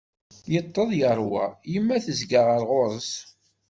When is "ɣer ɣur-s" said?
2.49-3.11